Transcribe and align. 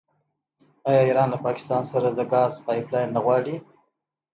آیا 0.89 1.01
ایران 1.07 1.27
له 1.33 1.37
پاکستان 1.45 1.83
سره 1.91 2.07
د 2.13 2.19
ګاز 2.33 2.53
پایپ 2.65 2.87
لاین 2.93 3.09
نه 3.15 3.21
غواړي؟ 3.25 3.55